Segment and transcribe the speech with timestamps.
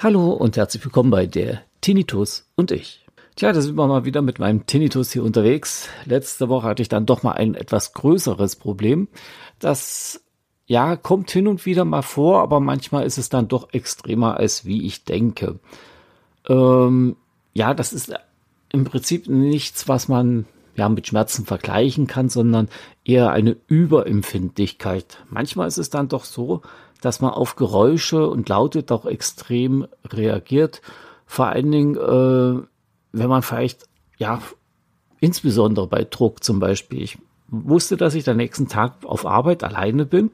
[0.00, 3.04] Hallo und herzlich willkommen bei der Tinnitus und ich.
[3.34, 5.88] Tja, da sind wir mal wieder mit meinem Tinnitus hier unterwegs.
[6.04, 9.08] Letzte Woche hatte ich dann doch mal ein etwas größeres Problem.
[9.58, 10.22] Das
[10.66, 14.64] ja kommt hin und wieder mal vor, aber manchmal ist es dann doch extremer als
[14.64, 15.58] wie ich denke.
[16.48, 17.16] Ähm,
[17.52, 18.14] ja, das ist
[18.72, 20.46] im Prinzip nichts, was man
[20.76, 22.68] ja mit Schmerzen vergleichen kann, sondern
[23.04, 25.24] eher eine Überempfindlichkeit.
[25.28, 26.62] Manchmal ist es dann doch so,
[27.00, 30.82] dass man auf Geräusche und Laute doch extrem reagiert.
[31.26, 32.62] Vor allen Dingen, äh,
[33.12, 33.86] wenn man vielleicht,
[34.18, 34.40] ja,
[35.20, 37.02] insbesondere bei Druck zum Beispiel.
[37.02, 40.30] Ich wusste, dass ich den nächsten Tag auf Arbeit alleine bin.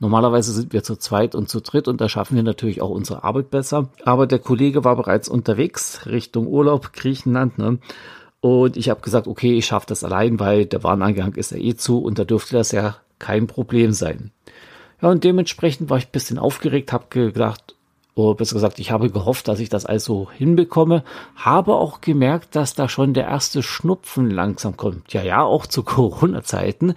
[0.00, 3.24] Normalerweise sind wir zu zweit und zu dritt und da schaffen wir natürlich auch unsere
[3.24, 3.88] Arbeit besser.
[4.04, 7.58] Aber der Kollege war bereits unterwegs Richtung Urlaub, Griechenland.
[7.58, 7.78] Ne?
[8.40, 11.74] Und ich habe gesagt, okay, ich schaffe das allein, weil der Wareneingang ist ja eh
[11.74, 14.30] zu und da dürfte das ja kein Problem sein.
[15.02, 17.74] Ja, und dementsprechend war ich ein bisschen aufgeregt, habe gedacht,
[18.18, 21.04] oder besser gesagt, ich habe gehofft, dass ich das also hinbekomme,
[21.36, 25.12] habe auch gemerkt, dass da schon der erste Schnupfen langsam kommt.
[25.12, 26.94] Ja, ja, auch zu Corona-Zeiten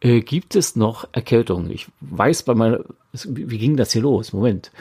[0.00, 1.70] äh, gibt es noch Erkältungen.
[1.70, 2.80] Ich weiß bei meiner,
[3.12, 4.32] wie ging das hier los?
[4.32, 4.72] Moment.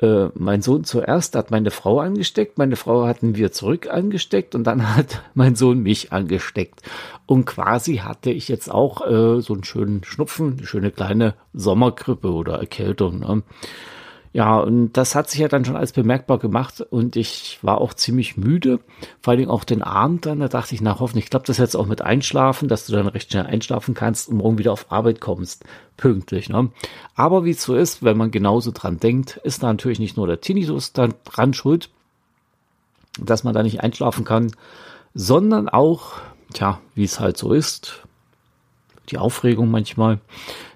[0.00, 4.64] Äh, mein Sohn zuerst hat meine Frau angesteckt, meine Frau hatten wir zurück angesteckt und
[4.64, 6.80] dann hat mein Sohn mich angesteckt.
[7.26, 12.32] Und quasi hatte ich jetzt auch äh, so einen schönen Schnupfen, eine schöne kleine Sommergrippe
[12.32, 13.20] oder Erkältung.
[13.20, 13.42] Ne?
[14.34, 17.94] Ja, und das hat sich ja dann schon als bemerkbar gemacht und ich war auch
[17.94, 18.80] ziemlich müde,
[19.22, 21.76] vor allen Dingen auch den Abend dann, da dachte ich, na hoffentlich klappt das jetzt
[21.76, 25.20] auch mit Einschlafen, dass du dann recht schnell einschlafen kannst und morgen wieder auf Arbeit
[25.20, 25.64] kommst,
[25.96, 26.48] pünktlich.
[26.48, 26.72] Ne?
[27.14, 30.26] Aber wie es so ist, wenn man genauso dran denkt, ist da natürlich nicht nur
[30.26, 31.90] der Tinnitus dann dran schuld,
[33.20, 34.50] dass man da nicht einschlafen kann,
[35.14, 36.14] sondern auch,
[36.52, 38.02] tja, wie es halt so ist,
[39.10, 40.18] die Aufregung manchmal,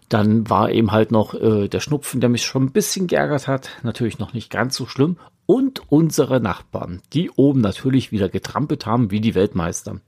[0.09, 3.71] dann war eben halt noch äh, der Schnupfen, der mich schon ein bisschen geärgert hat.
[3.83, 5.17] Natürlich noch nicht ganz so schlimm.
[5.47, 10.01] Und unsere Nachbarn, die oben natürlich wieder getrampelt haben wie die Weltmeister.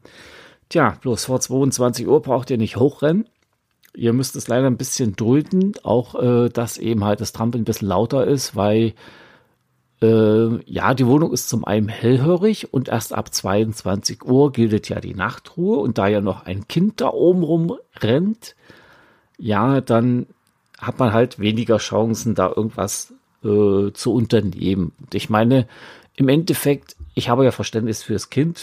[0.68, 3.26] Tja, bloß vor 22 Uhr braucht ihr nicht hochrennen.
[3.94, 7.64] Ihr müsst es leider ein bisschen dulden, auch äh, dass eben halt das Trampeln ein
[7.64, 8.94] bisschen lauter ist, weil
[10.02, 15.00] äh, ja, die Wohnung ist zum einen hellhörig und erst ab 22 Uhr gilt ja
[15.00, 18.54] die Nachtruhe und da ja noch ein Kind da oben rumrennt,
[19.40, 20.26] ja, dann
[20.78, 23.12] hat man halt weniger Chancen, da irgendwas
[23.42, 24.92] äh, zu unternehmen.
[25.00, 25.66] Und ich meine,
[26.14, 28.62] im Endeffekt, ich habe ja Verständnis fürs Kind.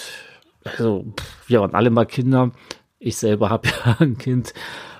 [0.63, 1.05] Also,
[1.47, 2.51] wir waren alle mal Kinder.
[2.99, 4.53] Ich selber habe ja ein Kind.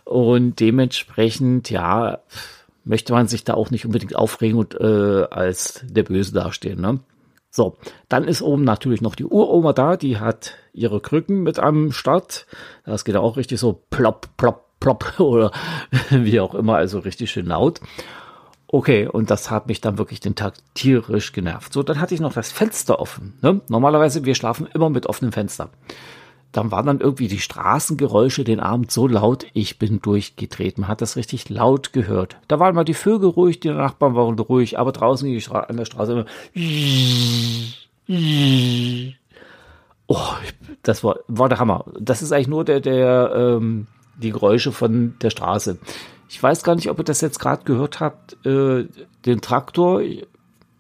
[0.04, 2.20] Und dementsprechend, ja,
[2.84, 6.80] möchte man sich da auch nicht unbedingt aufregen und äh, als der Böse dastehen.
[6.80, 7.00] Ne?
[7.50, 7.78] So,
[8.08, 12.46] dann ist oben natürlich noch die Uroma da, die hat ihre Krücken mit am Start.
[12.86, 15.52] Das geht auch richtig so plopp, plopp, plopp oder
[16.10, 17.82] wie auch immer, also richtig schön laut.
[18.70, 21.72] Okay, und das hat mich dann wirklich den Tag tierisch genervt.
[21.72, 23.34] So, dann hatte ich noch das Fenster offen.
[23.42, 23.62] Ne?
[23.70, 25.70] Normalerweise, wir schlafen immer mit offenem Fenster.
[26.52, 30.78] Dann waren dann irgendwie die Straßengeräusche den Abend so laut, ich bin durchgedreht.
[30.78, 32.38] Man hat das richtig laut gehört.
[32.48, 36.12] Da waren mal die Vögel ruhig, die Nachbarn waren ruhig, aber draußen an der Straße
[36.12, 36.26] immer.
[40.08, 40.34] Oh,
[40.84, 41.86] das war, war der Hammer.
[42.00, 43.88] Das ist eigentlich nur der, der, ähm,
[44.18, 45.78] die Geräusche von der Straße.
[46.30, 48.86] Ich weiß gar nicht, ob ihr das jetzt gerade gehört habt, äh,
[49.26, 50.02] den Traktor.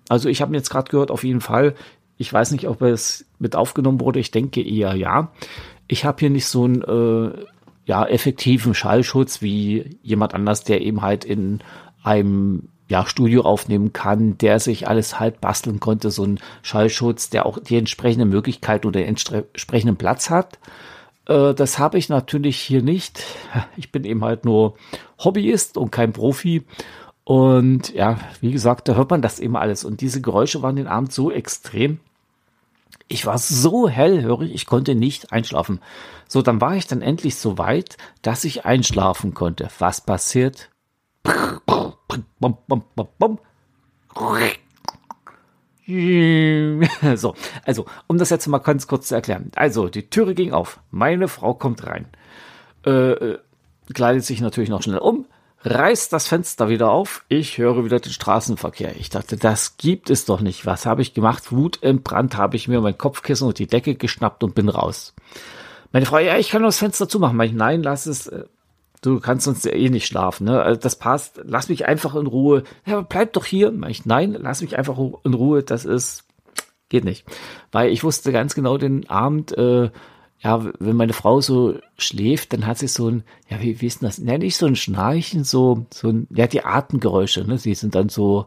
[0.09, 1.75] Also ich habe ihn jetzt gerade gehört, auf jeden Fall.
[2.17, 4.19] Ich weiß nicht, ob es mit aufgenommen wurde.
[4.19, 5.31] Ich denke eher ja.
[5.87, 7.45] Ich habe hier nicht so einen äh,
[7.85, 11.61] ja, effektiven Schallschutz wie jemand anders, der eben halt in
[12.03, 17.45] einem ja, Studio aufnehmen kann, der sich alles halt basteln konnte, so ein Schallschutz, der
[17.45, 20.59] auch die entsprechende Möglichkeit oder den entsprechenden Platz hat.
[21.27, 23.23] Äh, das habe ich natürlich hier nicht.
[23.77, 24.75] Ich bin eben halt nur
[25.19, 26.65] Hobbyist und kein Profi.
[27.23, 29.83] Und ja, wie gesagt, da hört man das eben alles.
[29.83, 31.99] Und diese Geräusche waren den Abend so extrem.
[33.07, 35.79] Ich war so hellhörig, ich konnte nicht einschlafen.
[36.27, 39.69] So, dann war ich dann endlich so weit, dass ich einschlafen konnte.
[39.79, 40.69] Was passiert?
[47.15, 47.35] So,
[47.65, 49.51] also, um das jetzt mal ganz kurz zu erklären.
[49.55, 50.79] Also, die Türe ging auf.
[50.91, 52.07] Meine Frau kommt rein.
[52.85, 53.39] Äh, äh,
[53.93, 55.25] kleidet sich natürlich noch schnell um,
[55.63, 57.23] reißt das Fenster wieder auf.
[57.29, 58.97] Ich höre wieder den Straßenverkehr.
[58.97, 60.65] Ich dachte, das gibt es doch nicht.
[60.65, 61.51] Was habe ich gemacht?
[61.51, 65.13] Wut im Brand habe ich mir mein Kopfkissen und die Decke geschnappt und bin raus.
[65.93, 67.39] Meine Frau, ja, ich kann nur das Fenster zumachen.
[67.41, 68.29] Ich, nein, lass es.
[69.01, 70.61] Du kannst sonst eh nicht schlafen, ne?
[70.61, 71.39] Also das passt.
[71.43, 72.63] Lass mich einfach in Ruhe.
[72.85, 73.73] Ja, bleib doch hier.
[73.87, 75.63] Ich, nein, lass mich einfach in Ruhe.
[75.63, 76.25] Das ist,
[76.89, 77.25] geht nicht.
[77.71, 79.91] Weil ich wusste ganz genau den Abend, äh,
[80.39, 84.01] ja, wenn meine Frau so schläft, dann hat sie so ein, ja, wie, wie ist
[84.01, 84.17] denn das?
[84.17, 88.09] Ja, nicht so ein Schnarchen, so, so ein, ja, die Atemgeräusche, ne, sie sind dann
[88.09, 88.45] so,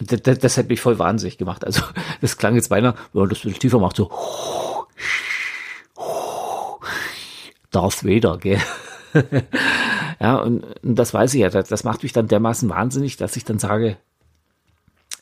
[0.00, 1.64] das, das, das hat mich voll wahnsinnig gemacht.
[1.64, 1.82] Also,
[2.20, 4.10] das klang jetzt beinahe, wenn man das ein bisschen tiefer macht, so,
[7.70, 8.60] Darth Vader, gell?
[10.20, 13.36] ja, und, und das weiß ich ja, das, das macht mich dann dermaßen wahnsinnig, dass
[13.36, 13.96] ich dann sage,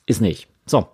[0.06, 0.48] ist nicht.
[0.66, 0.88] So.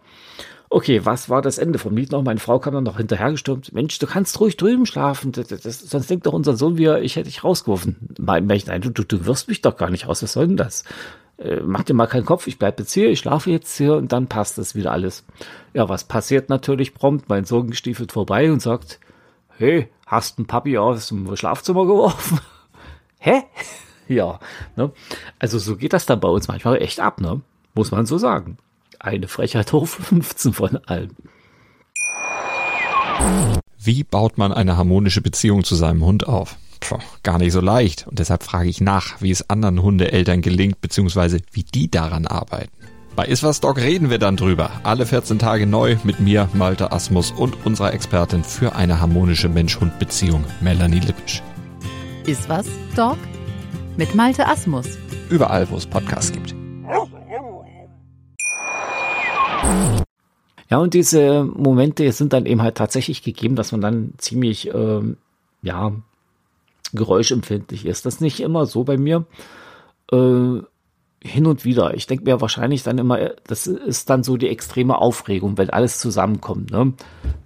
[0.71, 2.23] Okay, was war das Ende vom Lied noch?
[2.25, 3.73] Meine Frau kam dann noch hinterhergestürmt.
[3.73, 5.31] Mensch, du kannst ruhig drüben schlafen.
[5.31, 8.09] Das, das, sonst denkt doch unser Sohn wieder, ich hätte dich rausgeworfen.
[8.19, 8.49] Nein,
[8.81, 10.25] du, du, du wirst mich doch gar nicht raus.
[10.25, 10.83] Was soll denn das?
[11.39, 14.13] Äh, mach dir mal keinen Kopf, ich bleib jetzt hier, ich schlafe jetzt hier und
[14.13, 15.25] dann passt das wieder alles.
[15.75, 17.29] Ja, was passiert natürlich prompt?
[17.29, 19.01] Mein Sohn gestiefelt vorbei und sagt,
[19.59, 22.41] hey, hast ein Papi aus dem Schlafzimmer geworfen?
[23.19, 23.43] Hä?
[24.09, 24.39] ja,
[24.77, 24.93] ne?
[25.39, 27.41] Also so geht das dann bei uns manchmal echt ab, ne?
[27.75, 28.59] Muss man so sagen.
[28.99, 31.11] Eine Frechheit hoch 15 von allem.
[33.79, 36.57] Wie baut man eine harmonische Beziehung zu seinem Hund auf?
[36.81, 38.07] Puh, gar nicht so leicht.
[38.07, 42.73] Und deshalb frage ich nach, wie es anderen Hundeeltern gelingt, beziehungsweise wie die daran arbeiten.
[43.17, 44.73] Bei Iswas Dog reden wir dann drüber.
[44.83, 50.45] Alle 14 Tage neu mit mir, Malte Asmus und unserer Expertin für eine harmonische Mensch-Hund-Beziehung,
[50.61, 51.41] Melanie Lippisch.
[52.27, 52.67] Iswas
[52.97, 53.19] Dog
[53.97, 54.99] mit Malte Asmus.
[55.31, 56.57] Überall, wo es Podcasts gibt.
[60.69, 65.19] Ja, und diese Momente sind dann eben halt tatsächlich gegeben, dass man dann ziemlich, ähm,
[65.63, 65.93] ja,
[66.93, 68.07] geräuschempfindlich ist.
[68.07, 69.25] Das ist nicht immer so bei mir.
[70.11, 70.63] Äh,
[71.25, 71.95] hin und wieder.
[71.95, 75.99] Ich denke mir wahrscheinlich dann immer, das ist dann so die extreme Aufregung, wenn alles
[75.99, 76.71] zusammenkommt.
[76.71, 76.93] Ne?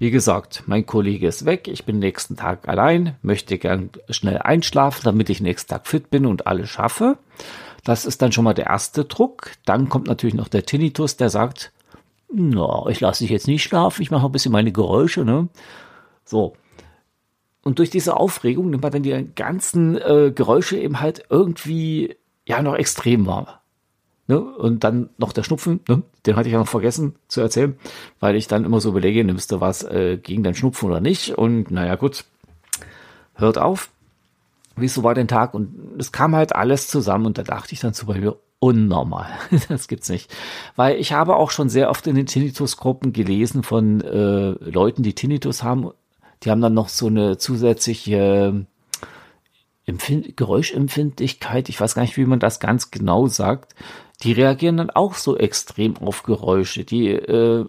[0.01, 5.03] Wie gesagt, mein Kollege ist weg, ich bin nächsten Tag allein, möchte gern schnell einschlafen,
[5.05, 7.19] damit ich nächsten Tag fit bin und alles schaffe.
[7.85, 9.53] Das ist dann schon mal der erste Druck.
[9.65, 11.73] Dann kommt natürlich noch der Tinnitus, der sagt,
[12.33, 15.25] na, ich lasse dich jetzt nicht schlafen, ich mache ein bisschen meine Geräusche.
[15.25, 15.49] Ne?
[16.25, 16.55] So.
[17.63, 22.61] Und durch diese Aufregung nimmt man dann die ganzen äh, Geräusche eben halt irgendwie ja
[22.61, 23.58] noch extrem wahr.
[24.29, 24.39] Ne?
[24.39, 26.03] Und dann noch der Schnupfen, ne?
[26.27, 27.79] den hatte ich ja noch vergessen zu erzählen,
[28.21, 31.31] weil ich dann immer so überlege, nimmst du was äh, gegen den Schnupfen oder nicht?
[31.31, 32.27] Und naja, gut,
[33.35, 33.89] hört auf.
[34.77, 35.55] Wieso war den Tag?
[35.55, 39.31] Und es kam halt alles zusammen und da dachte ich dann zu bei mir, unnormal.
[39.71, 40.31] das gibt's nicht.
[40.77, 45.15] Weil ich habe auch schon sehr oft in den Tinnitus-Gruppen gelesen von äh, Leuten, die
[45.15, 45.91] Tinnitus haben.
[46.43, 48.67] Die haben dann noch so eine zusätzliche
[49.87, 51.71] Empfind Geräuschempfindlichkeit.
[51.71, 53.75] Ich weiß gar nicht, wie man das ganz genau sagt
[54.23, 56.85] die reagieren dann auch so extrem auf Geräusche.
[56.85, 57.67] Die, äh,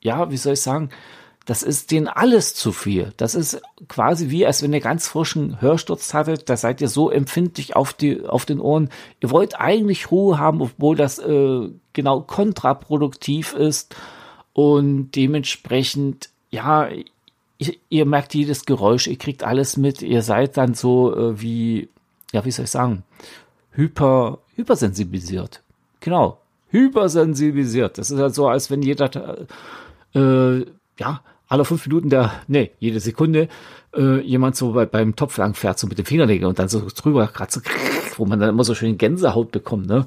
[0.00, 0.90] ja, wie soll ich sagen,
[1.48, 3.14] das ist denen alles zu viel.
[3.16, 7.10] Das ist quasi wie, als wenn ihr ganz frischen Hörsturz hattet, da seid ihr so
[7.10, 8.90] empfindlich auf, die, auf den Ohren.
[9.20, 13.96] Ihr wollt eigentlich Ruhe haben, obwohl das äh, genau kontraproduktiv ist.
[14.52, 16.88] Und dementsprechend, ja,
[17.56, 21.88] ihr, ihr merkt jedes Geräusch, ihr kriegt alles mit, ihr seid dann so äh, wie,
[22.32, 23.04] ja, wie soll ich sagen,
[23.70, 25.62] hyper, hypersensibilisiert.
[26.00, 26.40] Genau.
[26.70, 27.98] Hypersensibilisiert.
[27.98, 29.38] Das ist halt so, als wenn jeder,
[30.14, 30.58] äh,
[30.98, 33.48] ja, alle fünf Minuten der, nee, jede Sekunde,
[33.96, 36.86] äh, jemand so bei, beim Topf lang fährt, so mit dem Fingernägel und dann so
[36.94, 37.62] drüber kratzt,
[38.16, 40.06] wo man dann immer so schön Gänsehaut bekommt, ne?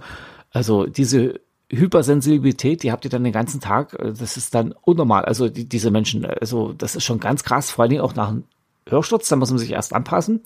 [0.52, 1.40] Also diese
[1.72, 5.26] Hypersensibilität, die habt ihr dann den ganzen Tag, äh, das ist dann unnormal.
[5.26, 8.30] Also die, diese Menschen, also das ist schon ganz krass, vor allen Dingen auch nach
[8.30, 8.44] einem
[8.88, 10.42] Hörsturz, da muss man sich erst anpassen.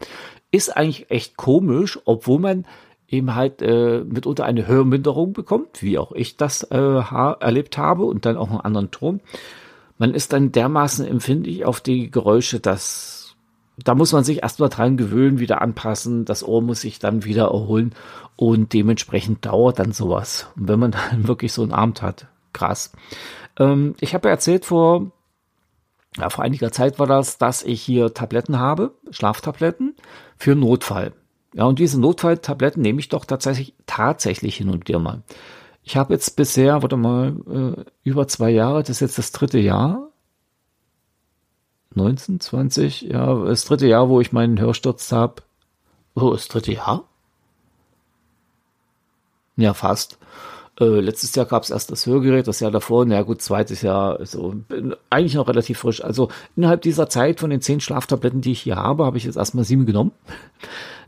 [0.51, 2.65] Ist eigentlich echt komisch, obwohl man
[3.07, 8.05] eben halt äh, mitunter eine Hörminderung bekommt, wie auch ich das äh, ha erlebt habe
[8.05, 9.21] und dann auch einen anderen Ton.
[9.97, 13.35] Man ist dann dermaßen empfindlich auf die Geräusche, dass
[13.77, 17.45] da muss man sich erstmal dran gewöhnen, wieder anpassen, das Ohr muss sich dann wieder
[17.45, 17.93] erholen
[18.35, 20.47] und dementsprechend dauert dann sowas.
[20.55, 22.91] Und wenn man dann wirklich so einen Abend hat, krass.
[23.57, 25.12] Ähm, ich habe ja erzählt vor,
[26.17, 29.95] ja, vor einiger Zeit war das, dass ich hier Tabletten habe, Schlaftabletten
[30.38, 31.13] für Notfall.
[31.55, 35.24] Ja, und diese Notfalltabletten nehme ich doch tatsächlich, tatsächlich hin und wieder mal.
[35.83, 39.59] Ich habe jetzt bisher, warte mal, äh, über zwei Jahre, das ist jetzt das dritte
[39.59, 40.09] Jahr.
[41.93, 45.43] 19, 20, ja, das dritte Jahr, wo ich meinen Hörsturz habe.
[46.13, 47.05] Oh, das dritte Jahr?
[49.55, 50.17] Ja, fast.
[50.77, 54.25] Äh, letztes Jahr gab es erst das Hörgerät, das Jahr davor, na gut, zweites Jahr,
[54.25, 56.03] so, bin eigentlich noch relativ frisch.
[56.03, 59.38] Also innerhalb dieser Zeit von den zehn Schlaftabletten, die ich hier habe, habe ich jetzt
[59.38, 60.12] erstmal sieben genommen.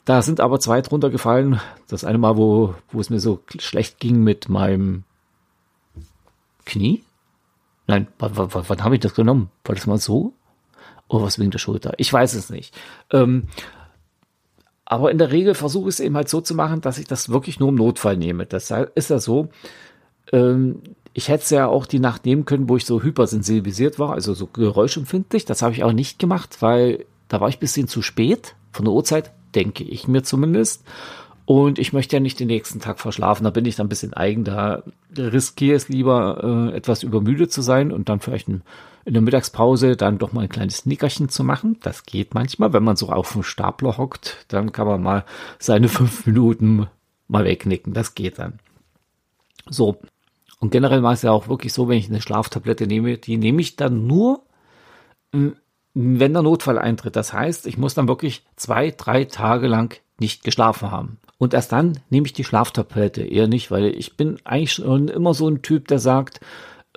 [0.08, 1.60] Da sind aber zwei drunter gefallen.
[1.90, 5.04] Das eine Mal, wo, wo es mir so schlecht ging mit meinem
[6.66, 7.04] Knie.
[7.88, 9.50] Nein, wann habe ich das genommen?
[9.66, 10.32] War das mal so?
[11.10, 11.92] Oder was wegen der Schulter?
[11.98, 12.74] Ich weiß es nicht.
[13.12, 13.50] Ähm,
[14.86, 17.28] aber in der Regel versuche ich es eben halt so zu machen, dass ich das
[17.28, 18.46] wirklich nur im Notfall nehme.
[18.46, 19.50] Das ist ja so,
[20.32, 24.34] ähm, ich hätte ja auch die Nacht nehmen können, wo ich so hypersensibilisiert war, also
[24.34, 25.44] so geräuschempfindlich.
[25.44, 28.94] Das habe ich auch nicht gemacht, weil da war ich bisschen zu spät von der
[28.94, 30.86] Uhrzeit, denke ich mir zumindest.
[31.46, 33.46] Und ich möchte ja nicht den nächsten Tag verschlafen.
[33.46, 34.44] Da bin ich dann ein bisschen eigen.
[34.44, 34.84] Da
[35.18, 38.62] riskiere es lieber, äh, etwas übermüdet zu sein und dann vielleicht ein,
[39.06, 41.78] in der Mittagspause dann doch mal ein kleines Nickerchen zu machen.
[41.82, 44.46] Das geht manchmal, wenn man so auf dem Stapler hockt.
[44.50, 45.26] Dann kann man mal
[45.58, 46.88] seine fünf Minuten
[47.28, 47.94] mal wegnicken.
[47.94, 48.60] Das geht dann.
[49.70, 49.98] So.
[50.60, 53.62] Und generell war es ja auch wirklich so, wenn ich eine Schlaftablette nehme, die nehme
[53.62, 54.42] ich dann nur,
[56.00, 57.16] wenn der Notfall eintritt.
[57.16, 61.18] Das heißt, ich muss dann wirklich zwei, drei Tage lang nicht geschlafen haben.
[61.40, 65.34] Und erst dann nehme ich die Schlaftablette eher nicht, weil ich bin eigentlich schon immer
[65.34, 66.40] so ein Typ, der sagt,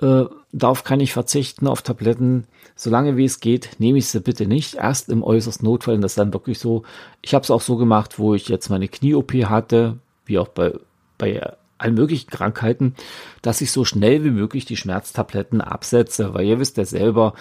[0.01, 2.45] äh, darauf kann ich verzichten auf Tabletten.
[2.75, 4.75] Solange wie es geht, nehme ich sie bitte nicht.
[4.75, 5.95] Erst im äußersten Notfall.
[5.95, 6.83] Und das ist dann wirklich so.
[7.23, 10.73] Ich habe es auch so gemacht, wo ich jetzt meine Knie-OP hatte, wie auch bei,
[11.17, 11.41] bei
[11.79, 12.93] allen möglichen Krankheiten,
[13.41, 16.35] dass ich so schnell wie möglich die Schmerztabletten absetze.
[16.35, 17.33] Weil ihr wisst ja selber,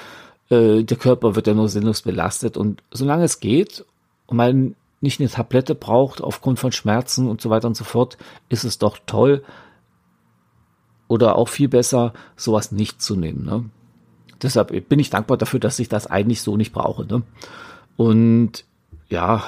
[0.51, 2.57] äh, der Körper wird ja nur sinnlos belastet.
[2.57, 3.85] Und solange es geht
[4.27, 8.19] und man nicht eine Tablette braucht aufgrund von Schmerzen und so weiter und so fort,
[8.49, 9.43] ist es doch toll
[11.09, 13.45] oder auch viel besser, sowas nicht zu nehmen.
[13.45, 13.71] Ne?
[14.43, 17.07] Deshalb bin ich dankbar dafür, dass ich das eigentlich so nicht brauche.
[17.07, 17.23] Ne?
[17.97, 18.65] Und
[19.09, 19.43] ja,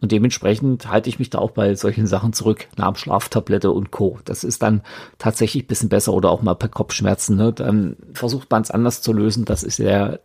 [0.00, 4.18] und dementsprechend halte ich mich da auch bei solchen Sachen zurück, Schlaftablette und Co.
[4.24, 4.82] Das ist dann
[5.18, 7.36] tatsächlich ein bisschen besser oder auch mal per Kopfschmerzen.
[7.36, 7.52] Ne?
[7.52, 9.46] Dann versucht man es anders zu lösen.
[9.46, 10.20] Das ist sehr,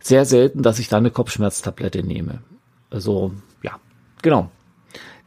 [0.00, 2.38] sehr selten, dass ich da eine Kopfschmerztablette nehme.
[2.90, 3.78] Also, ja,
[4.22, 4.50] genau.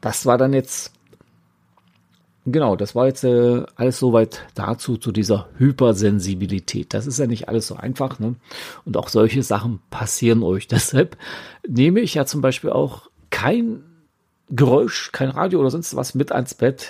[0.02, 0.92] Das war dann jetzt,
[2.48, 6.96] genau, das war jetzt äh, alles soweit dazu, zu dieser Hypersensibilität.
[6.96, 8.34] Das ist ja nicht alles so einfach, ne?
[8.84, 10.68] Und auch solche Sachen passieren euch.
[10.68, 11.18] Deshalb
[11.68, 13.84] nehme ich ja zum Beispiel auch kein
[14.50, 16.90] Geräusch, kein Radio oder sonst was mit ans Bett,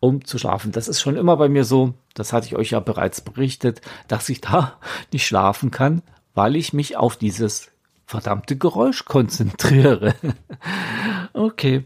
[0.00, 0.72] um zu schlafen.
[0.72, 4.28] Das ist schon immer bei mir so, das hatte ich euch ja bereits berichtet, dass
[4.28, 4.78] ich da
[5.12, 6.02] nicht schlafen kann,
[6.34, 7.70] weil ich mich auf dieses
[8.06, 10.14] verdammte Geräusch konzentriere.
[11.32, 11.84] okay.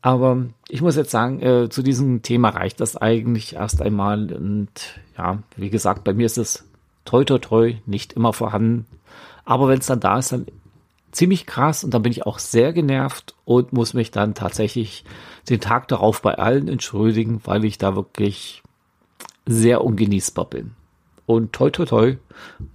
[0.00, 4.32] Aber ich muss jetzt sagen, äh, zu diesem Thema reicht das eigentlich erst einmal.
[4.32, 6.64] Und ja, wie gesagt, bei mir ist es
[7.04, 8.86] toi toi toi nicht immer vorhanden.
[9.44, 10.46] Aber wenn es dann da ist, dann
[11.14, 15.04] ziemlich krass und dann bin ich auch sehr genervt und muss mich dann tatsächlich
[15.48, 18.62] den Tag darauf bei allen entschuldigen, weil ich da wirklich
[19.46, 20.72] sehr ungenießbar bin.
[21.26, 22.16] Und toi toi toi,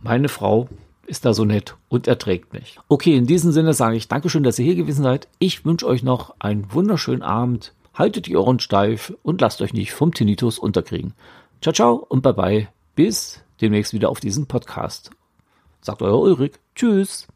[0.01, 0.69] meine Frau
[1.05, 2.79] ist da so nett und erträgt mich.
[2.87, 5.27] Okay, in diesem Sinne sage ich Dankeschön, dass ihr hier gewesen seid.
[5.39, 7.73] Ich wünsche euch noch einen wunderschönen Abend.
[7.93, 11.13] Haltet die Ohren steif und lasst euch nicht vom Tinnitus unterkriegen.
[11.61, 12.67] Ciao, ciao und bye bye.
[12.95, 15.11] Bis demnächst wieder auf diesem Podcast.
[15.81, 16.53] Sagt euer Ulrich.
[16.75, 17.27] Tschüss.